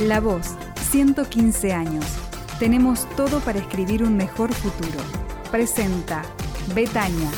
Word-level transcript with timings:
La 0.00 0.20
Voz, 0.20 0.56
115 0.90 1.72
años. 1.72 2.04
Tenemos 2.58 3.06
todo 3.14 3.40
para 3.40 3.58
escribir 3.58 4.02
un 4.02 4.16
mejor 4.16 4.52
futuro. 4.52 4.98
Presenta 5.50 6.22
Betania. 6.74 7.30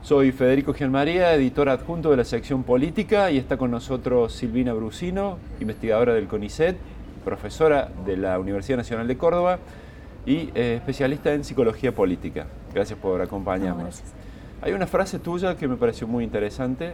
Soy 0.00 0.30
Federico 0.30 0.72
Gianmaría, 0.72 1.34
editor 1.34 1.68
adjunto 1.68 2.12
de 2.12 2.18
la 2.18 2.24
sección 2.24 2.62
política 2.62 3.30
y 3.32 3.36
está 3.36 3.56
con 3.58 3.72
nosotros 3.72 4.32
Silvina 4.32 4.72
Brusino, 4.72 5.38
investigadora 5.60 6.14
del 6.14 6.28
CONICET, 6.28 6.76
profesora 7.24 7.90
de 8.06 8.16
la 8.16 8.38
Universidad 8.38 8.78
Nacional 8.78 9.08
de 9.08 9.18
Córdoba 9.18 9.58
y 10.24 10.50
eh, 10.54 10.76
especialista 10.76 11.34
en 11.34 11.42
psicología 11.44 11.92
política. 11.92 12.46
Gracias 12.72 12.98
por 12.98 13.20
acompañarnos. 13.20 14.02
Hay 14.62 14.72
una 14.72 14.86
frase 14.86 15.18
tuya 15.18 15.56
que 15.56 15.66
me 15.66 15.76
pareció 15.76 16.06
muy 16.06 16.24
interesante, 16.24 16.92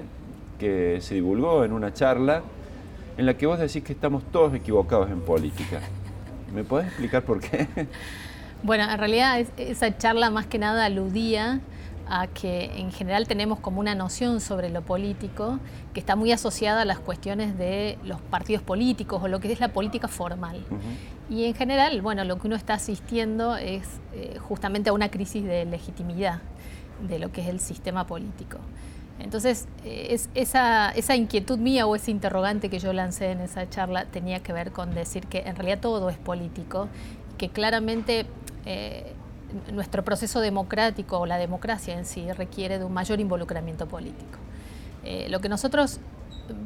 que 0.59 0.99
se 1.03 1.15
divulgó 1.15 1.65
en 1.65 1.73
una 1.73 1.93
charla, 1.93 2.43
en 3.17 3.27
la 3.27 3.35
que 3.35 3.47
vos 3.47 3.59
decís 3.59 3.83
que 3.83 3.93
estamos 3.93 4.23
todos 4.31 4.55
equivocados 4.55 5.11
en 5.11 5.21
política. 5.21 5.81
¿Me 6.53 6.65
podés 6.65 6.89
explicar 6.89 7.23
por 7.23 7.41
qué? 7.41 7.69
Bueno, 8.63 8.91
en 8.91 8.99
realidad 8.99 9.45
esa 9.59 9.99
charla 9.99 10.31
más 10.31 10.47
que 10.47 10.59
nada 10.59 10.87
aludía 10.87 11.61
a 12.09 12.27
que 12.27 12.71
en 12.79 12.93
general 12.93 13.27
tenemos 13.27 13.61
como 13.61 13.81
una 13.81 13.95
noción 13.95 14.41
sobre 14.41 14.71
lo 14.71 14.83
político 14.83 15.59
que 15.93 16.01
está 16.01 16.17
muy 16.17 16.33
asociada 16.33 16.83
a 16.83 16.85
las 16.85 16.99
cuestiones 16.99 17.59
de 17.59 17.99
los 18.05 18.21
partidos 18.23 18.63
políticos 18.63 19.23
o 19.23 19.29
lo 19.29 19.41
que 19.41 19.53
es 19.53 19.61
la 19.61 19.69
política 19.69 20.09
formal. 20.09 20.65
Y 21.29 21.45
en 21.45 21.55
general, 21.55 22.01
bueno, 22.03 22.25
lo 22.25 22.39
que 22.39 22.47
uno 22.47 22.57
está 22.57 22.75
asistiendo 22.75 23.57
es 23.57 23.83
eh, 24.15 24.39
justamente 24.39 24.91
a 24.91 24.93
una 24.93 25.11
crisis 25.11 25.45
de 25.45 25.65
legitimidad 25.65 26.41
de 27.07 27.19
lo 27.19 27.33
que 27.33 27.43
es 27.43 27.49
el 27.49 27.61
sistema 27.61 28.07
político. 28.07 28.59
Entonces, 29.19 29.69
eh, 29.85 30.09
es, 30.11 30.29
esa, 30.35 30.91
esa, 30.91 31.15
inquietud 31.17 31.59
mía 31.59 31.87
o 31.87 31.95
ese 31.95 32.11
interrogante 32.11 32.69
que 32.69 32.79
yo 32.79 32.93
lancé 32.93 33.31
en 33.31 33.41
esa 33.41 33.69
charla 33.71 34.07
tenía 34.07 34.41
que 34.41 34.53
ver 34.53 34.73
con 34.73 34.95
decir 34.95 35.27
que 35.27 35.41
en 35.47 35.55
realidad 35.57 35.79
todo 35.81 36.11
es 36.11 36.19
político, 36.19 36.89
que 37.39 37.49
claramente 37.49 38.27
eh, 38.67 39.13
nuestro 39.73 40.05
proceso 40.05 40.41
democrático 40.41 41.21
o 41.21 41.27
la 41.27 41.37
democracia 41.37 41.97
en 41.97 42.05
sí 42.05 42.31
requiere 42.33 42.79
de 42.79 42.85
un 42.85 42.93
mayor 42.93 43.21
involucramiento 43.21 43.87
político. 43.87 44.39
Eh, 45.05 45.29
lo 45.29 45.41
que 45.41 45.49
nosotros 45.49 46.01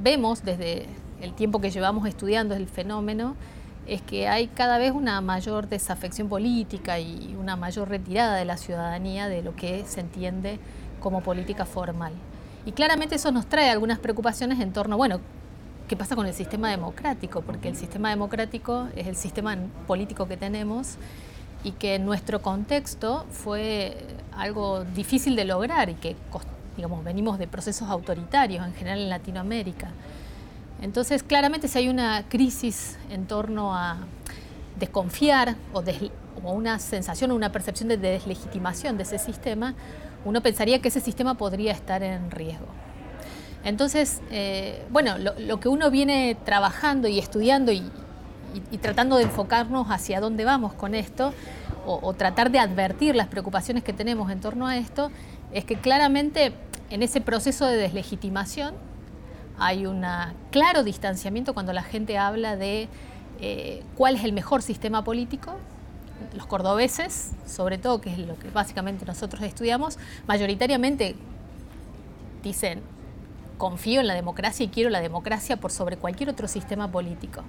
vemos 0.01 0.43
desde 0.43 0.87
el 1.21 1.35
tiempo 1.35 1.61
que 1.61 1.71
llevamos 1.71 2.09
estudiando 2.09 2.55
el 2.55 2.67
fenómeno 2.67 3.37
es 3.87 4.03
que 4.03 4.29
hay 4.29 4.49
cada 4.49 4.79
vez 4.79 4.93
una 4.93 5.21
mayor 5.21 5.69
desafección 5.69 6.29
política 6.29 6.99
y 6.99 7.37
una 7.39 7.57
mayor 7.57 7.89
retirada 7.89 8.37
de 8.37 8.45
la 8.45 8.57
ciudadanía 8.57 9.29
de 9.29 9.43
lo 9.43 9.57
que 9.57 9.85
se 9.87 10.01
entiende 10.01 10.59
como 11.01 11.23
política 11.23 11.65
formal. 11.65 12.13
Y 12.67 12.73
claramente 12.73 13.15
eso 13.15 13.33
nos 13.33 13.47
trae 13.47 13.71
algunas 13.71 13.99
preocupaciones 13.99 14.61
en 14.61 14.73
torno, 14.73 14.97
bueno, 14.97 15.21
¿qué 15.89 15.97
pasa 15.97 16.15
con 16.17 16.27
el 16.27 16.35
sistema 16.35 16.71
democrático? 16.71 17.41
Porque 17.43 17.69
el 17.69 17.77
sistema 17.77 18.11
democrático 18.11 18.89
es 18.95 19.07
el 19.07 19.17
sistema 19.17 19.57
político 19.87 20.29
que 20.29 20.37
tenemos 20.37 20.97
y 21.65 21.73
que 21.73 21.97
en 21.97 22.05
nuestro 22.05 22.41
contexto 22.43 23.27
fue 23.31 23.97
algo 24.37 24.85
difícil 24.85 25.35
de 25.35 25.45
lograr 25.45 25.89
y 25.89 25.95
que 25.95 26.15
digamos, 26.77 27.03
venimos 27.03 27.41
de 27.41 27.49
procesos 27.49 27.89
autoritarios 27.91 28.65
en 28.65 28.73
general 28.73 29.01
en 29.01 29.09
Latinoamérica. 29.09 29.91
Entonces, 30.81 31.25
claramente 31.25 31.67
si 31.67 31.79
hay 31.79 31.89
una 31.89 32.23
crisis 32.29 32.97
en 33.11 33.27
torno 33.27 33.75
a 33.75 33.99
desconfiar 34.79 35.57
o, 35.73 35.83
o 36.45 36.53
una 36.53 36.79
sensación 36.79 37.33
o 37.33 37.35
una 37.35 37.51
percepción 37.51 37.89
de 37.89 37.97
deslegitimación 37.97 38.97
de 38.97 39.03
ese 39.03 39.19
sistema, 39.19 39.75
uno 40.29 40.43
pensaría 40.43 40.81
que 40.81 40.89
ese 40.89 41.01
sistema 41.01 41.35
podría 41.35 41.73
estar 41.73 42.03
en 42.03 42.31
riesgo. 42.31 42.67
Entonces, 43.65 44.21
eh, 44.31 44.85
bueno, 44.91 45.17
lo, 45.19 45.61
que 45.61 45.69
uno 45.69 45.91
viene 45.91 46.37
trabajando 46.45 47.09
y 47.09 47.19
estudiando 47.19 47.73
y, 47.73 47.83
tratando 48.81 49.17
de 49.17 49.25
enfocarnos 49.25 49.89
hacia 49.91 50.21
dónde 50.21 50.45
vamos 50.45 50.75
con 50.75 50.95
esto, 50.95 51.33
o, 51.87 52.13
tratar 52.13 52.51
de 52.51 52.59
advertir 52.59 53.17
las 53.17 53.29
preocupaciones 53.29 53.83
que 53.83 53.95
tenemos 53.95 54.31
en 54.31 54.41
torno 54.41 54.67
a 54.67 54.77
esto, 54.77 55.11
es 55.53 55.65
que 55.65 55.77
claramente 55.77 56.53
en 56.91 57.03
ese 57.03 57.23
proceso 57.23 57.65
de 57.65 57.77
deslegitimación 57.77 58.75
hay 59.59 59.87
un 59.87 60.05
claro 60.51 60.85
distanciamiento 60.85 61.55
cuando 61.55 61.73
la 61.73 61.83
gente 61.83 62.19
habla 62.19 62.57
de 62.57 62.89
eh, 63.41 63.83
cuál 63.97 64.17
es 64.17 64.25
el 64.25 64.35
mejor 64.35 64.61
sistema 64.61 65.03
político 65.03 65.57
los 66.35 66.47
cordobeses, 66.47 67.33
sobre 67.47 67.79
todo, 67.79 68.01
que 68.01 68.11
es 68.11 68.19
lo 68.19 68.39
que 68.39 68.51
básicamente 68.51 69.05
nosotros 69.05 69.43
estudiamos, 69.43 69.99
mayoritariamente 70.27 71.17
dicen, 72.43 72.83
confío 73.59 74.01
en 74.01 74.07
la 74.07 74.15
democracia 74.15 74.65
y 74.65 74.69
quiero 74.69 74.89
la 74.89 75.01
democracia 75.01 75.59
por 75.59 75.71
sobre 75.71 75.97
cualquier 75.97 76.31
otro 76.31 76.49
sistema 76.49 76.91
político. 76.91 77.43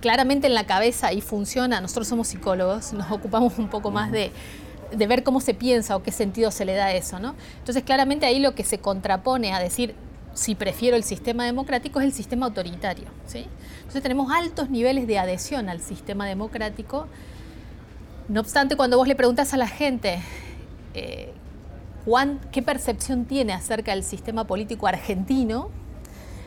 Claramente 0.00 0.46
en 0.46 0.54
la 0.54 0.64
cabeza 0.64 1.08
ahí 1.08 1.20
funciona, 1.20 1.80
nosotros 1.80 2.08
somos 2.08 2.28
psicólogos, 2.28 2.92
nos 2.94 3.10
ocupamos 3.10 3.58
un 3.58 3.68
poco 3.68 3.90
más 3.90 4.10
de, 4.10 4.32
ver 4.96 5.22
cómo 5.22 5.40
se 5.40 5.52
piensa 5.52 5.96
o 5.96 6.02
qué 6.02 6.12
sentido 6.12 6.50
se 6.50 6.64
le 6.64 6.74
da 6.74 6.86
a 6.86 6.94
eso, 6.94 7.18
¿no? 7.18 7.34
Entonces 7.58 7.82
claramente 7.82 8.24
ahí 8.24 8.38
lo 8.38 8.54
que 8.54 8.64
se 8.64 8.78
contrapone 8.78 9.52
a 9.52 9.58
decir 9.58 9.94
si 10.32 10.54
prefiero 10.54 10.96
el 10.96 11.02
sistema 11.02 11.44
democrático 11.44 12.00
es 12.00 12.06
el 12.06 12.12
sistema 12.12 12.46
autoritario, 12.46 13.08
¿sí? 13.26 13.46
Entonces 13.78 14.02
tenemos 14.02 14.32
altos 14.32 14.70
niveles 14.70 15.06
de 15.06 15.18
adhesión 15.18 15.68
al 15.68 15.80
sistema 15.80 16.26
democrático 16.26 17.06
no 18.28 18.40
obstante, 18.40 18.76
cuando 18.76 18.96
vos 18.98 19.08
le 19.08 19.16
preguntas 19.16 19.54
a 19.54 19.56
la 19.56 19.68
gente 19.68 20.20
eh, 20.94 21.32
qué 22.52 22.62
percepción 22.62 23.24
tiene 23.24 23.52
acerca 23.52 23.92
del 23.92 24.02
sistema 24.02 24.46
político 24.46 24.86
argentino 24.86 25.70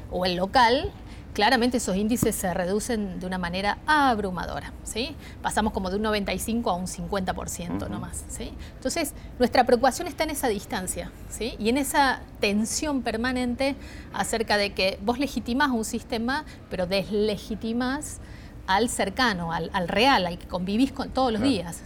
o 0.09 0.25
el 0.25 0.35
local, 0.35 0.91
claramente 1.33 1.77
esos 1.77 1.95
índices 1.95 2.35
se 2.35 2.53
reducen 2.53 3.19
de 3.19 3.25
una 3.25 3.37
manera 3.37 3.77
abrumadora. 3.85 4.73
¿sí? 4.83 5.15
Pasamos 5.41 5.71
como 5.71 5.89
de 5.89 5.97
un 5.97 6.01
95 6.01 6.69
a 6.69 6.75
un 6.75 6.87
50% 6.87 7.89
no 7.89 7.99
más. 7.99 8.25
¿sí? 8.27 8.51
Entonces, 8.75 9.13
nuestra 9.39 9.63
preocupación 9.63 10.07
está 10.07 10.23
en 10.23 10.31
esa 10.31 10.47
distancia 10.47 11.11
¿sí? 11.29 11.55
y 11.59 11.69
en 11.69 11.77
esa 11.77 12.21
tensión 12.39 13.01
permanente 13.01 13.75
acerca 14.13 14.57
de 14.57 14.73
que 14.73 14.99
vos 15.03 15.19
legitimás 15.19 15.69
un 15.69 15.85
sistema, 15.85 16.43
pero 16.69 16.87
deslegitimás 16.87 18.19
al 18.67 18.89
cercano, 18.89 19.51
al, 19.51 19.87
real, 19.87 20.25
al 20.25 20.37
que 20.37 20.47
convivís 20.47 20.91
con, 20.91 21.09
todos 21.09 21.31
los 21.31 21.41
días, 21.41 21.83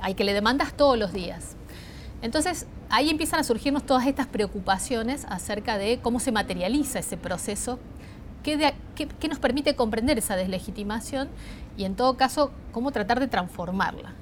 al, 0.00 0.16
que 0.16 0.24
le 0.24 0.32
demandas 0.32 0.74
todos 0.74 0.98
los 0.98 1.12
días. 1.12 1.56
Entonces, 2.22 2.66
ahí 2.88 3.10
empiezan 3.10 3.40
a 3.40 3.44
surgirnos 3.44 3.84
todas 3.84 4.06
estas 4.06 4.26
preocupaciones 4.26 5.26
acerca 5.28 5.78
de 5.78 5.98
cómo 6.02 6.20
se 6.20 6.32
materializa 6.32 6.98
ese 6.98 7.16
proceso, 7.16 7.78
qué, 8.42 8.74
nos 9.28 9.38
permite 9.38 9.74
comprender 9.76 10.18
esa 10.18 10.36
deslegitimación 10.36 11.28
y, 11.76 11.84
en 11.84 11.94
todo 11.94 12.16
caso, 12.16 12.52
cómo 12.72 12.92
tratar 12.92 13.20
de 13.20 13.28
transformarla. 13.28 14.12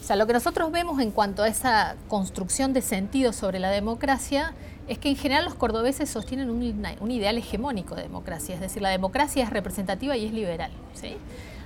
O 0.00 0.04
sea, 0.04 0.16
lo 0.16 0.26
que 0.26 0.32
nosotros 0.32 0.72
vemos 0.72 1.00
en 1.00 1.10
cuanto 1.10 1.42
a 1.42 1.48
esa 1.48 1.94
construcción 2.08 2.72
de 2.72 2.80
sentido 2.80 3.32
sobre 3.32 3.58
la 3.58 3.70
democracia 3.70 4.54
es 4.90 4.98
que 4.98 5.08
en 5.08 5.14
general 5.14 5.44
los 5.44 5.54
cordobeses 5.54 6.10
sostienen 6.10 6.50
un, 6.50 7.10
ideal 7.12 7.38
hegemónico 7.38 7.94
de 7.94 8.02
democracia, 8.02 8.56
es 8.56 8.60
decir, 8.60 8.82
la 8.82 8.88
democracia 8.88 9.44
es 9.44 9.50
representativa 9.50 10.16
y 10.16 10.26
es 10.26 10.32
liberal, 10.32 10.72
¿sí? 10.94 11.16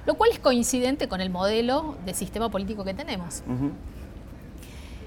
lo 0.04 0.14
cual 0.16 0.30
es 0.30 0.38
coincidente 0.38 1.08
con 1.08 1.22
el 1.22 1.30
modelo 1.30 1.96
de 2.04 2.12
sistema 2.12 2.50
político 2.50 2.84
que 2.84 2.92
tenemos. 2.92 3.42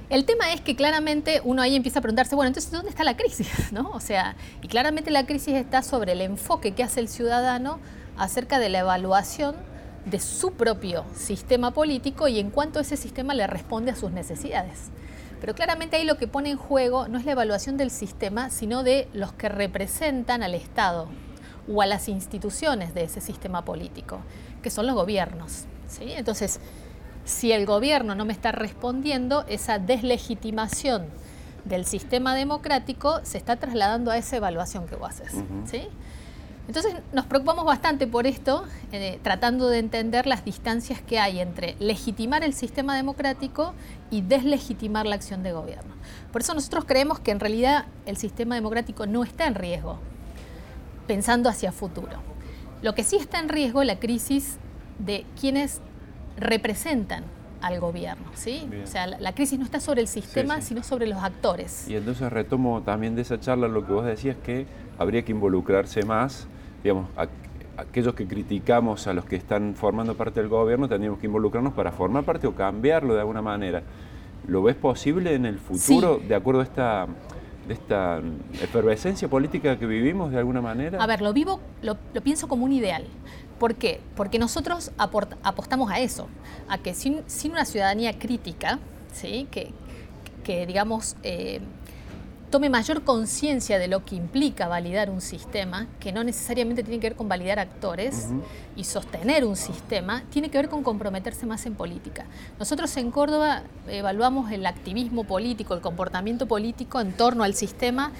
El 0.09 0.25
tema 0.25 0.51
es 0.51 0.61
que 0.61 0.75
claramente 0.75 1.41
uno 1.43 1.61
ahí 1.61 1.75
empieza 1.75 1.99
a 1.99 2.01
preguntarse, 2.01 2.33
bueno, 2.33 2.47
entonces 2.47 2.71
¿dónde 2.71 2.89
está 2.89 3.03
la 3.03 3.15
crisis? 3.15 3.51
¿No? 3.71 3.91
O 3.91 3.99
sea, 3.99 4.35
y 4.63 4.67
claramente 4.67 5.11
la 5.11 5.27
crisis 5.27 5.53
está 5.53 5.83
sobre 5.83 6.13
el 6.13 6.21
enfoque 6.21 6.71
que 6.71 6.81
hace 6.81 6.99
el 6.99 7.09
ciudadano 7.09 7.77
acerca 8.17 8.57
de 8.57 8.69
la 8.69 8.79
evaluación 8.79 9.55
de 10.05 10.19
su 10.19 10.53
propio 10.53 11.05
sistema 11.15 11.69
político 11.69 12.27
y 12.27 12.39
en 12.39 12.49
cuanto 12.49 12.79
ese 12.79 12.97
sistema 12.97 13.35
le 13.35 13.45
responde 13.45 13.91
a 13.91 13.95
sus 13.95 14.09
necesidades. 14.09 14.89
Pero 15.39 15.53
claramente 15.53 15.97
ahí 15.97 16.03
lo 16.03 16.17
que 16.17 16.27
pone 16.27 16.49
en 16.49 16.57
juego 16.57 17.07
no 17.07 17.17
es 17.17 17.25
la 17.25 17.33
evaluación 17.33 17.77
del 17.77 17.91
sistema, 17.91 18.49
sino 18.49 18.83
de 18.83 19.07
los 19.13 19.33
que 19.33 19.49
representan 19.49 20.43
al 20.43 20.55
Estado 20.55 21.07
o 21.71 21.81
a 21.81 21.85
las 21.85 22.07
instituciones 22.07 22.93
de 22.93 23.03
ese 23.03 23.21
sistema 23.21 23.63
político, 23.63 24.19
que 24.61 24.69
son 24.69 24.87
los 24.87 24.95
gobiernos. 24.95 25.65
¿sí? 25.87 26.13
Entonces, 26.15 26.59
si 27.25 27.51
el 27.51 27.65
gobierno 27.65 28.15
no 28.15 28.25
me 28.25 28.33
está 28.33 28.51
respondiendo, 28.51 29.45
esa 29.47 29.79
deslegitimación 29.79 31.07
del 31.65 31.85
sistema 31.85 32.33
democrático 32.33 33.19
se 33.23 33.37
está 33.37 33.57
trasladando 33.57 34.11
a 34.11 34.17
esa 34.17 34.37
evaluación 34.37 34.87
que 34.87 34.95
vos 34.95 35.09
haces. 35.09 35.33
¿sí? 35.65 35.89
Entonces 36.67 36.95
nos 37.13 37.25
preocupamos 37.25 37.63
bastante 37.63 38.07
por 38.07 38.27
esto, 38.27 38.65
eh, 38.91 39.19
tratando 39.23 39.69
de 39.69 39.79
entender 39.79 40.27
las 40.27 40.43
distancias 40.43 41.01
que 41.01 41.17
hay 41.17 41.39
entre 41.39 41.75
legitimar 41.79 42.43
el 42.43 42.53
sistema 42.53 42.95
democrático 42.95 43.73
y 44.11 44.21
deslegitimar 44.21 45.05
la 45.05 45.15
acción 45.15 45.43
de 45.43 45.53
gobierno. 45.53 45.95
Por 46.31 46.41
eso 46.41 46.53
nosotros 46.53 46.83
creemos 46.85 47.19
que 47.19 47.31
en 47.31 47.39
realidad 47.39 47.85
el 48.05 48.17
sistema 48.17 48.55
democrático 48.55 49.05
no 49.05 49.23
está 49.23 49.47
en 49.47 49.55
riesgo, 49.55 49.99
pensando 51.07 51.49
hacia 51.49 51.71
futuro. 51.71 52.17
Lo 52.81 52.93
que 52.95 53.05
sí 53.05 53.15
está 53.15 53.39
en 53.39 53.47
riesgo 53.47 53.81
es 53.81 53.87
la 53.87 53.99
crisis 53.99 54.57
de 54.99 55.25
quienes 55.39 55.79
representan 56.37 57.23
al 57.61 57.79
gobierno. 57.79 58.25
¿sí? 58.35 58.69
O 58.83 58.87
sea, 58.87 59.07
la, 59.07 59.33
crisis 59.33 59.57
no 59.59 59.65
está 59.65 59.79
sobre 59.79 60.01
el 60.01 60.07
sistema, 60.07 60.61
sino 60.61 60.83
sobre 60.83 61.07
los 61.07 61.23
actores. 61.23 61.87
Y 61.87 61.95
entonces 61.95 62.31
retomo 62.31 62.81
también 62.81 63.15
de 63.15 63.21
esa 63.21 63.39
charla 63.39 63.67
lo 63.67 63.85
que 63.85 63.93
vos 63.93 64.05
decías, 64.05 64.37
que 64.43 64.65
habría 64.97 65.23
que 65.23 65.31
involucrarse 65.31 66.03
más 66.03 66.47
digamos, 66.83 67.09
aquellos 67.77 68.13
que 68.13 68.27
criticamos 68.27 69.07
a 69.07 69.13
los 69.13 69.25
que 69.25 69.35
están 69.35 69.75
formando 69.75 70.15
parte 70.15 70.39
del 70.39 70.49
gobierno 70.49 70.87
tendríamos 70.87 71.19
que 71.19 71.27
involucrarnos 71.27 71.73
para 71.73 71.91
formar 71.91 72.23
parte 72.23 72.47
o 72.47 72.55
cambiarlo 72.55 73.13
de 73.13 73.19
alguna 73.21 73.41
manera. 73.41 73.83
¿Lo 74.47 74.63
ves 74.63 74.75
posible 74.75 75.33
en 75.33 75.45
el 75.45 75.59
futuro 75.59 76.19
de 76.25 76.35
acuerdo 76.35 76.61
a 76.61 76.63
esta, 76.63 77.07
de 77.67 77.73
esta 77.73 78.21
efervescencia 78.61 79.27
política 79.27 79.77
que 79.77 79.85
vivimos 79.85 80.31
de 80.31 80.37
alguna 80.37 80.61
manera? 80.61 81.03
A 81.03 81.07
ver, 81.07 81.21
lo 81.21 81.33
vivo, 81.33 81.59
lo, 81.81 81.97
pienso 82.23 82.47
como 82.47 82.65
un 82.65 82.71
ideal. 82.71 83.05
¿Por 83.59 83.75
qué? 83.75 84.01
Porque 84.15 84.39
nosotros 84.39 84.91
apostamos 84.97 85.91
a 85.91 85.99
eso, 85.99 86.27
a 86.69 86.77
que 86.77 86.93
sin, 86.93 87.23
una 87.51 87.65
ciudadanía 87.65 88.17
crítica, 88.19 88.79
¿sí? 89.13 89.47
que, 89.49 89.71
que 90.43 90.65
digamos, 90.65 91.15
eh, 91.23 91.61
tome 92.49 92.69
mayor 92.69 93.03
conciencia 93.03 93.77
de 93.77 93.87
lo 93.87 94.05
que 94.05 94.15
implica 94.15 94.67
validar 94.67 95.09
un 95.09 95.21
sistema, 95.21 95.87
que 95.99 96.13
no 96.13 96.23
necesariamente 96.23 96.83
tiene 96.83 96.99
que 96.99 97.09
ver 97.09 97.17
con 97.17 97.27
validar 97.27 97.59
actores 97.59 98.27
y 98.75 98.85
sostener 98.85 99.43
un 99.43 99.55
sistema, 99.55 100.23
tiene 100.29 100.49
que 100.49 100.57
ver 100.57 100.69
con 100.69 100.83
comprometerse 100.83 101.45
más 101.45 101.65
en 101.65 101.75
política. 101.75 102.25
Nosotros 102.57 102.95
en 102.97 103.11
Córdoba 103.11 103.63
evaluamos 103.87 104.51
el 104.51 104.65
activismo 104.65 105.25
político, 105.25 105.73
el 105.73 105.81
comportamiento 105.81 106.47
político 106.47 107.01
en 107.01 107.11
torno 107.11 107.43
al 107.43 107.53
sistema 107.53 108.11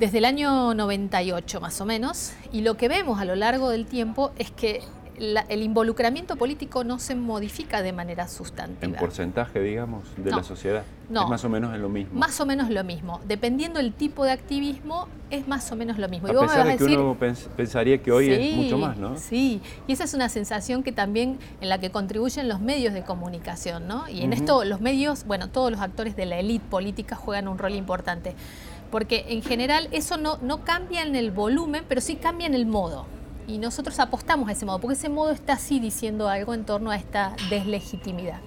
desde 0.00 0.18
el 0.18 0.24
año 0.24 0.72
98 0.74 1.60
más 1.60 1.78
o 1.80 1.84
menos, 1.84 2.32
y 2.52 2.62
lo 2.62 2.76
que 2.78 2.88
vemos 2.88 3.20
a 3.20 3.26
lo 3.26 3.36
largo 3.36 3.68
del 3.68 3.84
tiempo 3.84 4.32
es 4.38 4.50
que 4.50 4.80
el 5.18 5.62
involucramiento 5.62 6.36
político 6.36 6.82
no 6.82 6.98
se 6.98 7.14
modifica 7.14 7.82
de 7.82 7.92
manera 7.92 8.26
sustantiva. 8.26 8.86
En 8.86 8.94
porcentaje, 8.94 9.60
digamos, 9.60 10.04
de 10.16 10.30
la 10.30 10.42
sociedad. 10.42 10.82
No. 11.10 11.24
Es 11.24 11.28
más 11.28 11.44
o 11.44 11.50
menos 11.50 11.74
en 11.74 11.82
lo 11.82 11.90
mismo. 11.90 12.18
Más 12.18 12.40
o 12.40 12.46
menos 12.46 12.70
lo 12.70 12.82
mismo. 12.84 13.20
Dependiendo 13.28 13.80
del 13.80 13.92
tipo 13.92 14.24
de 14.24 14.30
activismo, 14.30 15.08
es 15.28 15.46
más 15.46 15.70
o 15.70 15.76
menos 15.76 15.98
lo 15.98 16.08
mismo. 16.08 16.28
A 16.28 16.40
pesar 16.40 16.66
de 16.66 16.78
que 16.78 16.84
uno 16.84 17.18
pensaría 17.54 17.98
que 17.98 18.10
hoy 18.10 18.30
es 18.30 18.56
mucho 18.56 18.78
más, 18.78 18.96
¿no? 18.96 19.18
Sí, 19.18 19.60
y 19.86 19.92
esa 19.92 20.04
es 20.04 20.14
una 20.14 20.30
sensación 20.30 20.82
que 20.82 20.92
también 20.92 21.38
en 21.60 21.68
la 21.68 21.78
que 21.78 21.90
contribuyen 21.90 22.48
los 22.48 22.60
medios 22.60 22.94
de 22.94 23.02
comunicación, 23.02 23.86
¿no? 23.86 24.08
Y 24.08 24.22
en 24.22 24.32
esto 24.32 24.64
los 24.64 24.80
medios, 24.80 25.26
bueno, 25.26 25.50
todos 25.50 25.70
los 25.70 25.82
actores 25.82 26.16
de 26.16 26.24
la 26.24 26.38
élite 26.38 26.64
política 26.70 27.14
juegan 27.14 27.46
un 27.46 27.58
rol 27.58 27.74
importante. 27.74 28.34
Porque 28.90 29.26
en 29.28 29.42
general 29.42 29.88
eso 29.92 30.16
no, 30.16 30.38
no 30.42 30.64
cambia 30.64 31.02
en 31.02 31.14
el 31.16 31.30
volumen, 31.30 31.84
pero 31.88 32.00
sí 32.00 32.16
cambia 32.16 32.46
en 32.46 32.54
el 32.54 32.66
modo 32.66 33.06
y 33.50 33.58
nosotros 33.58 33.98
apostamos 33.98 34.48
a 34.48 34.52
ese 34.52 34.64
modo, 34.64 34.78
porque 34.78 34.94
ese 34.94 35.08
modo 35.08 35.32
está 35.32 35.54
así 35.54 35.80
diciendo 35.80 36.28
algo 36.28 36.54
en 36.54 36.64
torno 36.64 36.90
a 36.90 36.96
esta 36.96 37.34
deslegitimidad. 37.48 38.40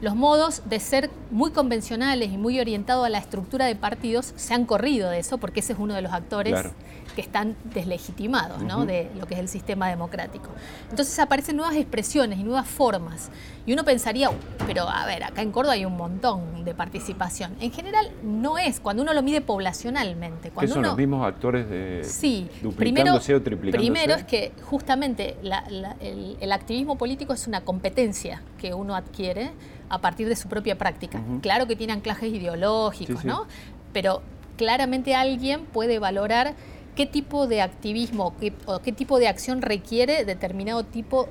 Los 0.00 0.16
modos 0.16 0.62
de 0.64 0.80
ser 0.80 1.10
muy 1.30 1.50
convencionales 1.50 2.32
y 2.32 2.38
muy 2.38 2.58
orientados 2.58 3.04
a 3.04 3.08
la 3.08 3.18
estructura 3.18 3.66
de 3.66 3.76
partidos 3.76 4.32
se 4.36 4.54
han 4.54 4.64
corrido 4.64 5.10
de 5.10 5.18
eso, 5.18 5.38
porque 5.38 5.60
ese 5.60 5.74
es 5.74 5.78
uno 5.78 5.94
de 5.94 6.02
los 6.02 6.12
actores 6.12 6.72
que 7.14 7.20
están 7.20 7.56
deslegitimados 7.64 8.62
¿no? 8.62 8.86
de 8.86 9.10
lo 9.18 9.26
que 9.26 9.34
es 9.34 9.40
el 9.40 9.48
sistema 9.48 9.88
democrático. 9.88 10.48
Entonces 10.90 11.18
aparecen 11.18 11.56
nuevas 11.56 11.76
expresiones 11.76 12.38
y 12.38 12.44
nuevas 12.44 12.68
formas. 12.68 13.30
Y 13.66 13.72
uno 13.72 13.84
pensaría, 13.84 14.30
pero 14.66 14.88
a 14.88 15.04
ver, 15.06 15.24
acá 15.24 15.42
en 15.42 15.52
Córdoba 15.52 15.74
hay 15.74 15.84
un 15.84 15.96
montón 15.96 16.64
de 16.64 16.74
participación. 16.74 17.56
En 17.60 17.72
general 17.72 18.10
no 18.22 18.58
es, 18.58 18.80
cuando 18.80 19.02
uno 19.02 19.12
lo 19.12 19.22
mide 19.22 19.40
poblacionalmente. 19.40 20.50
Cuando 20.50 20.72
son 20.72 20.80
uno, 20.80 20.88
los 20.88 20.96
mismos 20.96 21.26
actores 21.26 21.68
de 21.68 22.02
sí, 22.04 22.48
primero, 22.76 23.16
o 23.16 23.20
triplicándose? 23.20 23.78
Primero 23.78 24.14
es 24.14 24.24
que 24.24 24.52
justamente 24.62 25.36
el, 25.42 26.52
activismo 26.52 26.96
político 26.96 27.32
es 27.32 27.46
una 27.46 27.60
competencia 27.62 28.42
que 28.58 28.74
uno 28.74 28.94
adquiere 28.94 29.50
a 29.90 29.98
partir 29.98 30.28
de 30.28 30.36
su 30.36 30.48
propia 30.48 30.78
práctica. 30.78 31.20
Claro 31.42 31.66
que 31.66 31.76
tiene 31.76 31.92
anclajes 31.92 32.32
ideológicos, 32.32 33.24
¿no? 33.24 33.46
Pero 33.92 34.22
claramente 34.56 35.14
alguien 35.14 35.66
puede 35.66 35.98
valorar 35.98 36.54
qué 36.96 37.06
tipo 37.06 37.46
de 37.46 37.60
activismo 37.60 38.34
o 38.66 38.80
qué 38.80 38.92
tipo 38.92 39.18
de 39.18 39.28
acción 39.28 39.62
requiere 39.62 40.24
determinado 40.24 40.84
tipo 40.84 41.28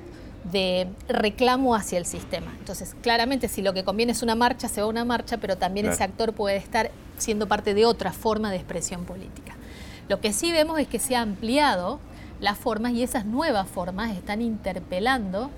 de 0.52 0.88
reclamo 1.08 1.74
hacia 1.74 1.98
el 1.98 2.06
sistema. 2.06 2.54
Entonces, 2.58 2.94
claramente 3.02 3.48
si 3.48 3.62
lo 3.62 3.72
que 3.74 3.84
conviene 3.84 4.12
es 4.12 4.22
una 4.22 4.34
marcha, 4.34 4.68
se 4.68 4.80
va 4.80 4.86
a 4.86 4.90
una 4.90 5.04
marcha, 5.04 5.38
pero 5.38 5.56
también 5.56 5.86
ese 5.86 6.02
actor 6.02 6.32
puede 6.32 6.56
estar 6.56 6.90
siendo 7.18 7.48
parte 7.48 7.74
de 7.74 7.84
otra 7.84 8.12
forma 8.12 8.50
de 8.50 8.56
expresión 8.56 9.04
política. 9.04 9.56
Lo 10.08 10.20
que 10.20 10.32
sí 10.32 10.50
vemos 10.50 10.78
es 10.78 10.88
que 10.88 10.98
se 10.98 11.14
ha 11.16 11.20
ampliado 11.20 12.00
las 12.40 12.58
formas 12.58 12.92
y 12.92 13.02
esas 13.02 13.26
nuevas 13.26 13.68
formas 13.68 14.16
están 14.16 14.42
interpelando 14.42 15.50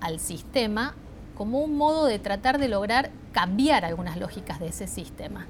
al 0.00 0.20
sistema 0.20 0.94
como 1.36 1.60
un 1.60 1.76
modo 1.76 2.06
de 2.06 2.18
tratar 2.18 2.58
de 2.58 2.68
lograr 2.68 3.10
cambiar 3.32 3.84
algunas 3.84 4.16
lógicas 4.16 4.58
de 4.58 4.68
ese 4.68 4.86
sistema. 4.86 5.46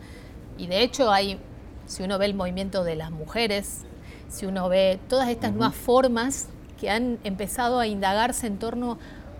Y 0.58 0.66
de 0.66 0.82
hecho 0.82 1.10
hay, 1.10 1.38
si 1.86 2.02
uno 2.02 2.18
ve 2.18 2.26
el 2.26 2.34
movimiento 2.34 2.84
de 2.84 2.96
las 2.96 3.10
mujeres, 3.10 3.84
si 4.28 4.46
uno 4.46 4.68
ve 4.68 4.98
todas 5.08 5.28
estas 5.28 5.52
nuevas 5.52 5.74
formas 5.74 6.48
que 6.80 6.90
han 6.90 7.18
empezado 7.24 7.78
a 7.78 7.86
indagarse 7.86 8.46
en 8.46 8.58
torno 8.58 8.98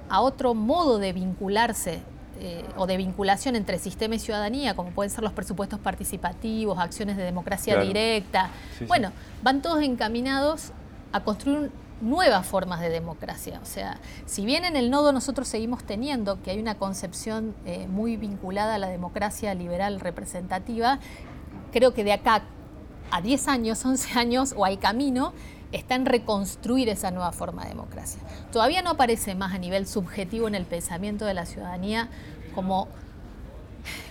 a 0.09 0.21
otro 0.21 0.55
modo 0.55 0.99
de 0.99 1.13
vincularse 1.13 2.01
eh, 2.41 2.65
o 2.77 2.87
de 2.87 2.97
vinculación 2.97 3.57
entre 3.57 3.79
sistema 3.79 4.15
y 4.15 4.19
ciudadanía, 4.19 4.77
como 4.77 4.91
pueden 4.91 5.11
ser 5.11 5.25
los 5.25 5.33
presupuestos 5.33 5.81
participativos, 5.81 6.79
acciones 6.79 7.17
de 7.17 7.25
democracia 7.25 7.81
directa. 7.81 8.51
bueno, 8.87 9.11
van 9.43 9.63
todos 9.63 9.83
encaminados 9.83 10.71
a 11.13 11.21
construir 11.21 11.71
nuevas 12.01 12.47
formas 12.47 12.81
de 12.81 12.89
democracia. 12.89 13.61
O 13.63 13.67
sea, 13.67 13.99
si 14.27 14.45
bien 14.45 14.65
en 14.65 14.77
el 14.77 14.91
nodo 14.91 15.13
nosotros 15.13 15.49
seguimos 15.49 15.85
teniendo 15.85 16.43
que 16.43 16.51
hay 16.51 16.59
una 16.59 16.77
concepción 16.77 17.55
eh, 17.65 17.87
muy 17.89 18.17
vinculada 18.17 18.75
a 18.75 18.79
la 18.79 18.89
democracia 18.89 19.55
liberal 19.55 20.01
representativa, 20.01 20.99
creo 21.73 21.95
que 21.95 22.05
de 22.05 22.13
acá 22.13 22.43
a 23.11 23.21
10 23.21 23.49
años, 23.49 23.85
11 23.85 24.19
años 24.19 24.55
o 24.57 24.65
al 24.65 24.79
camino, 24.79 25.33
está 25.73 25.95
en 25.95 26.07
reconstruir 26.07 26.89
esa 26.89 27.11
nueva 27.11 27.33
forma 27.33 27.63
de 27.65 27.71
democracia. 27.71 28.21
Todavía 28.53 28.83
no 28.83 28.91
aparece 28.91 29.35
más 29.35 29.55
a 29.55 29.59
nivel 29.59 29.87
subjetivo 29.87 30.49
en 30.49 30.55
el 30.55 30.65
pensamiento 30.65 31.25
de 31.25 31.35
la 31.35 31.47
ciudadanía 31.47 32.09
como 32.55 32.89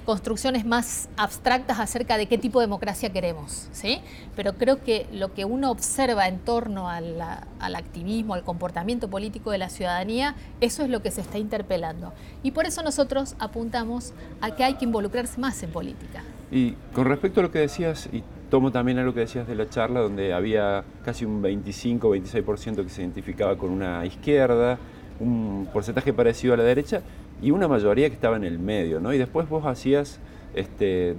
construcciones 0.06 0.66
más 0.66 1.10
abstractas 1.18 1.80
acerca 1.80 2.18
de 2.18 2.28
qué 2.28 2.38
tipo 2.38 2.60
de 2.60 2.68
democracia 2.68 3.12
queremos, 3.12 3.68
¿sí? 3.72 4.02
Pero 4.36 4.54
creo 4.54 4.82
que 4.82 5.08
lo 5.12 5.34
que 5.34 5.46
uno 5.46 5.72
observa 5.72 6.28
en 6.28 6.40
torno 6.40 6.90
al 6.90 7.76
activismo, 7.76 8.36
al 8.36 8.44
comportamiento 8.44 9.10
político 9.10 9.52
de 9.52 9.58
la 9.58 9.70
ciudadanía, 9.70 10.36
eso 10.62 10.84
es 10.84 10.90
lo 10.90 11.02
que 11.02 11.12
se 11.12 11.22
está 11.22 11.38
interpelando. 11.38 12.14
Y 12.44 12.52
por 12.52 12.66
eso 12.66 12.84
nosotros 12.84 13.36
apuntamos 13.40 14.14
a 14.42 14.56
que 14.56 14.64
hay 14.64 14.76
que 14.76 14.86
involucrarse 14.86 15.40
más 15.42 15.62
en 15.64 15.72
política. 15.72 16.24
Y 16.52 16.74
con 16.94 17.06
respecto 17.06 17.40
a 17.40 17.44
lo 17.44 17.52
que 17.52 17.60
decías, 17.60 18.08
y 18.14 18.24
tomo 18.50 18.72
también 18.72 19.00
a 19.00 19.04
lo 19.04 19.14
que 19.14 19.22
decías 19.22 19.48
de 19.48 19.56
la 19.56 19.68
charla, 19.68 20.02
donde 20.02 20.34
había 20.34 20.84
casi 21.04 21.26
un 21.26 21.42
25-26% 21.42 22.84
que 22.84 22.90
se 22.90 23.02
identificaba 23.02 23.58
con 23.58 23.72
una 23.72 24.06
izquierda, 24.06 24.78
un 25.20 25.68
porcentaje 25.74 26.14
parecido 26.14 26.54
a 26.54 26.58
la 26.58 26.64
derecha 26.64 27.02
y 27.42 27.52
una 27.52 27.68
mayoría 27.68 28.10
que 28.10 28.16
estaba 28.16 28.38
en 28.38 28.44
el 28.44 28.60
medio, 28.60 29.00
¿no? 29.00 29.14
Y 29.14 29.18
después 29.18 29.48
vos 29.50 29.66
hacías 29.66 30.20
este, 30.54 31.16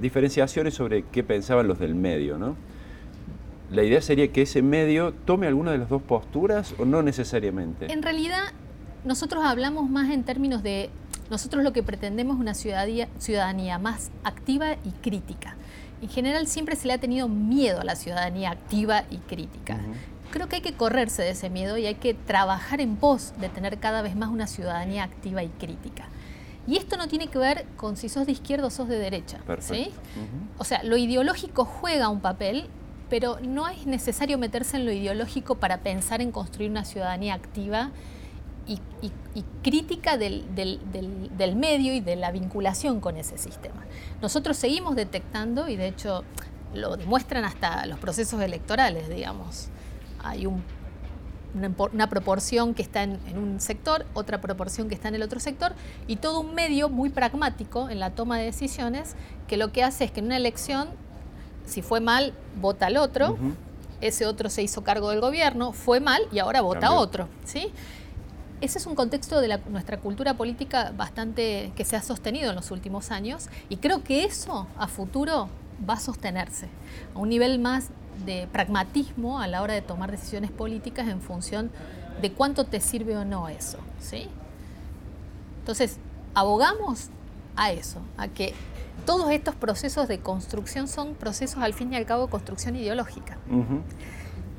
diferenciaciones 0.00 0.74
sobre 0.74 1.02
qué 1.02 1.22
pensaban 1.24 1.66
los 1.66 1.78
del 1.78 1.94
medio, 1.94 2.38
¿no? 2.38 2.56
La 3.70 3.82
idea 3.82 4.00
sería 4.00 4.28
que 4.28 4.42
ese 4.42 4.62
medio 4.62 5.12
tome 5.12 5.48
alguna 5.48 5.72
de 5.72 5.78
las 5.78 5.88
dos 5.88 6.00
posturas 6.02 6.74
o 6.78 6.84
no 6.84 7.02
necesariamente. 7.02 7.92
En 7.92 8.02
realidad, 8.02 8.52
nosotros 9.04 9.44
hablamos 9.44 9.90
más 9.90 10.10
en 10.10 10.22
términos 10.22 10.62
de, 10.62 10.90
nosotros 11.30 11.64
lo 11.64 11.72
que 11.72 11.82
pretendemos 11.82 12.36
es 12.36 12.40
una 12.40 12.54
ciudadanía, 12.54 13.08
ciudadanía 13.18 13.78
más 13.78 14.12
activa 14.22 14.74
y 14.84 14.90
crítica. 15.02 15.56
En 16.00 16.08
general 16.08 16.46
siempre 16.46 16.76
se 16.76 16.86
le 16.86 16.92
ha 16.92 16.98
tenido 16.98 17.26
miedo 17.28 17.80
a 17.80 17.84
la 17.84 17.96
ciudadanía 17.96 18.50
activa 18.50 19.04
y 19.10 19.16
crítica. 19.16 19.80
Creo 20.36 20.50
que 20.50 20.56
hay 20.56 20.60
que 20.62 20.74
correrse 20.74 21.22
de 21.22 21.30
ese 21.30 21.48
miedo 21.48 21.78
y 21.78 21.86
hay 21.86 21.94
que 21.94 22.12
trabajar 22.12 22.82
en 22.82 22.96
pos 22.96 23.32
de 23.40 23.48
tener 23.48 23.78
cada 23.78 24.02
vez 24.02 24.16
más 24.16 24.28
una 24.28 24.46
ciudadanía 24.46 25.02
activa 25.02 25.42
y 25.42 25.48
crítica. 25.48 26.10
Y 26.66 26.76
esto 26.76 26.98
no 26.98 27.08
tiene 27.08 27.28
que 27.28 27.38
ver 27.38 27.64
con 27.78 27.96
si 27.96 28.10
sos 28.10 28.26
de 28.26 28.32
izquierda 28.32 28.66
o 28.66 28.70
sos 28.70 28.86
de 28.86 28.98
derecha. 28.98 29.38
¿sí? 29.60 29.92
O 30.58 30.64
sea, 30.64 30.82
lo 30.82 30.98
ideológico 30.98 31.64
juega 31.64 32.10
un 32.10 32.20
papel, 32.20 32.66
pero 33.08 33.38
no 33.40 33.66
es 33.66 33.86
necesario 33.86 34.36
meterse 34.36 34.76
en 34.76 34.84
lo 34.84 34.92
ideológico 34.92 35.54
para 35.54 35.78
pensar 35.78 36.20
en 36.20 36.32
construir 36.32 36.70
una 36.70 36.84
ciudadanía 36.84 37.32
activa 37.32 37.92
y, 38.66 38.78
crítica 39.62 40.18
del, 40.18 40.44
del, 40.54 41.56
medio 41.56 41.94
y 41.94 42.00
de 42.00 42.14
la 42.14 42.30
vinculación 42.30 43.00
con 43.00 43.16
ese 43.16 43.38
sistema. 43.38 43.86
Nosotros 44.20 44.58
seguimos 44.58 44.96
detectando, 44.96 45.66
y 45.66 45.76
de 45.76 45.88
hecho 45.88 46.24
lo 46.74 46.98
demuestran 46.98 47.44
hasta 47.44 47.86
los 47.86 47.98
procesos 47.98 48.42
electorales, 48.42 49.08
digamos. 49.08 49.70
Hay 50.28 50.46
un, 50.46 50.62
una, 51.54 52.08
proporción 52.08 52.74
que 52.74 52.82
está 52.82 53.02
en, 53.02 53.18
en, 53.28 53.38
un 53.38 53.60
sector, 53.60 54.06
otra 54.14 54.40
proporción 54.40 54.88
que 54.88 54.94
está 54.94 55.08
en 55.08 55.14
el 55.14 55.22
otro 55.22 55.40
sector, 55.40 55.72
y 56.06 56.16
todo 56.16 56.40
un 56.40 56.54
medio 56.54 56.88
muy 56.88 57.10
pragmático 57.10 57.88
en 57.88 58.00
la 58.00 58.10
toma 58.10 58.38
de 58.38 58.44
decisiones, 58.44 59.14
que 59.48 59.56
lo 59.56 59.72
que 59.72 59.82
hace 59.82 60.04
es 60.04 60.10
que 60.10 60.20
en 60.20 60.26
una 60.26 60.36
elección, 60.36 60.88
si 61.64 61.82
fue 61.82 62.00
mal, 62.00 62.34
vota 62.60 62.86
al 62.86 62.96
otro, 62.96 63.38
ese 64.00 64.26
otro 64.26 64.50
se 64.50 64.62
hizo 64.62 64.84
cargo 64.84 65.10
del 65.10 65.20
gobierno, 65.20 65.72
fue 65.72 66.00
mal 66.00 66.22
y 66.32 66.38
ahora 66.38 66.60
vota 66.60 66.92
otro. 66.92 67.28
¿sí? 67.44 67.72
ese 68.60 68.78
es 68.78 68.86
un 68.86 68.94
contexto 68.94 69.40
de 69.40 69.60
nuestra 69.68 69.98
cultura 69.98 70.34
política 70.34 70.92
bastante 70.96 71.72
que 71.76 71.84
se 71.84 71.96
ha 71.96 72.02
sostenido 72.02 72.50
en 72.50 72.56
los 72.56 72.70
últimos 72.70 73.10
años 73.10 73.48
y 73.68 73.76
creo 73.76 74.02
que 74.02 74.24
eso 74.24 74.66
a 74.78 74.88
futuro 74.88 75.48
va 75.88 75.94
a 75.94 76.00
sostenerse 76.00 76.68
a 77.14 77.18
un 77.18 77.28
nivel 77.28 77.58
más 77.58 77.90
de 78.24 78.48
pragmatismo 78.50 79.40
a 79.40 79.46
la 79.46 79.62
hora 79.62 79.74
de 79.74 79.82
tomar 79.82 80.10
decisiones 80.10 80.50
políticas 80.50 81.08
en 81.08 81.20
función 81.20 81.70
de 82.22 82.32
cuánto 82.32 82.64
te 82.64 82.80
sirve 82.80 83.16
o 83.16 83.24
no 83.24 83.48
eso. 83.48 83.78
¿sí? 84.00 84.28
Entonces, 85.60 85.98
abogamos 86.34 87.10
a 87.56 87.72
eso, 87.72 88.00
a 88.16 88.28
que 88.28 88.54
todos 89.04 89.30
estos 89.30 89.54
procesos 89.54 90.08
de 90.08 90.20
construcción 90.20 90.88
son 90.88 91.14
procesos 91.14 91.62
al 91.62 91.74
fin 91.74 91.92
y 91.92 91.96
al 91.96 92.06
cabo 92.06 92.26
de 92.26 92.30
construcción 92.30 92.76
ideológica. 92.76 93.38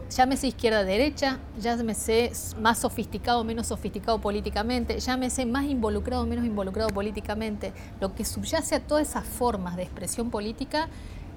Llámese 0.10 0.48
izquierda-derecha, 0.48 1.40
llámese 1.60 2.32
más 2.62 2.80
sofisticado 2.80 3.42
o 3.42 3.44
menos 3.44 3.68
sofisticado 3.68 4.22
políticamente, 4.22 5.00
llámese 5.00 5.46
más 5.46 5.66
involucrado 5.66 6.24
o 6.24 6.26
menos 6.26 6.46
involucrado 6.46 6.90
políticamente. 6.90 7.74
Lo 8.00 8.16
que 8.16 8.24
subyace 8.24 8.76
a 8.76 8.80
todas 8.80 9.10
esas 9.10 9.26
formas 9.26 9.76
de 9.76 9.84
expresión 9.84 10.30
política 10.30 10.88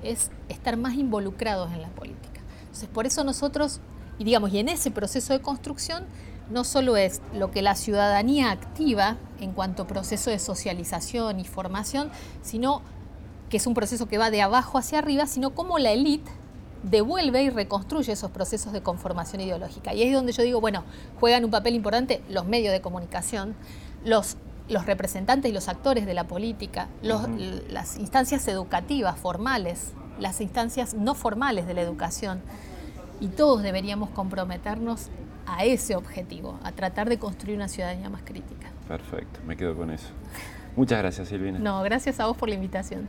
es 0.04 0.30
estar 0.48 0.76
más 0.76 0.94
involucrados 0.94 1.72
en 1.72 1.82
la 1.82 1.88
política. 1.88 2.40
Entonces, 2.60 2.88
por 2.88 3.06
eso 3.06 3.24
nosotros, 3.24 3.80
y 4.18 4.24
digamos, 4.24 4.52
y 4.52 4.60
en 4.60 4.68
ese 4.68 4.92
proceso 4.92 5.32
de 5.32 5.40
construcción, 5.40 6.04
no 6.48 6.62
solo 6.62 6.96
es 6.96 7.20
lo 7.34 7.50
que 7.50 7.62
la 7.62 7.74
ciudadanía 7.74 8.52
activa 8.52 9.16
en 9.40 9.52
cuanto 9.52 9.82
a 9.82 9.86
proceso 9.88 10.30
de 10.30 10.38
socialización 10.38 11.40
y 11.40 11.44
formación, 11.44 12.10
sino 12.42 12.82
que 13.48 13.56
es 13.56 13.66
un 13.66 13.74
proceso 13.74 14.06
que 14.06 14.16
va 14.16 14.30
de 14.30 14.42
abajo 14.42 14.78
hacia 14.78 14.98
arriba, 14.98 15.26
sino 15.26 15.50
cómo 15.50 15.78
la 15.78 15.90
élite 15.90 16.30
devuelve 16.82 17.42
y 17.42 17.50
reconstruye 17.50 18.12
esos 18.12 18.30
procesos 18.30 18.72
de 18.72 18.82
conformación 18.82 19.40
ideológica. 19.40 19.94
Y 19.94 20.02
es 20.02 20.14
donde 20.14 20.32
yo 20.32 20.42
digo, 20.42 20.60
bueno, 20.60 20.84
juegan 21.18 21.44
un 21.44 21.50
papel 21.50 21.74
importante 21.74 22.22
los 22.28 22.46
medios 22.46 22.72
de 22.72 22.80
comunicación, 22.80 23.54
los, 24.04 24.36
los 24.68 24.86
representantes 24.86 25.50
y 25.50 25.54
los 25.54 25.68
actores 25.68 26.06
de 26.06 26.14
la 26.14 26.24
política, 26.24 26.88
las 27.02 27.96
instancias 27.98 28.46
educativas 28.48 29.18
formales, 29.18 29.92
las 30.18 30.40
instancias 30.40 30.94
no 30.94 31.14
formales 31.14 31.66
de 31.66 31.74
la 31.74 31.82
educación. 31.82 32.40
Y 33.20 33.28
todos 33.28 33.62
deberíamos 33.62 34.10
comprometernos 34.10 35.08
a 35.46 35.64
ese 35.64 35.96
objetivo, 35.96 36.58
a 36.62 36.72
tratar 36.72 37.08
de 37.08 37.18
construir 37.18 37.56
una 37.56 37.68
ciudadanía 37.68 38.08
más 38.08 38.22
crítica. 38.22 38.68
Perfecto, 38.88 39.40
me 39.46 39.56
quedo 39.56 39.76
con 39.76 39.90
eso. 39.90 40.08
Muchas 40.76 40.98
gracias, 41.00 41.28
Silvina. 41.28 41.58
No, 41.58 41.82
gracias 41.82 42.20
a 42.20 42.26
vos 42.26 42.36
por 42.36 42.48
la 42.48 42.54
invitación. 42.54 43.08